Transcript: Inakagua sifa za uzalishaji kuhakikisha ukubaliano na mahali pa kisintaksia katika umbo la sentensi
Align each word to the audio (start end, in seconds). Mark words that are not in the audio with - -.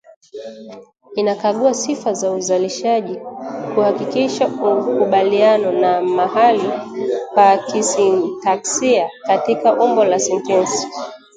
Inakagua 1.15 1.73
sifa 1.73 2.13
za 2.13 2.31
uzalishaji 2.31 3.15
kuhakikisha 3.75 4.47
ukubaliano 4.47 5.71
na 5.71 6.01
mahali 6.01 6.69
pa 7.35 7.57
kisintaksia 7.57 9.09
katika 9.27 9.73
umbo 9.73 10.03
la 10.05 10.19
sentensi 10.19 10.87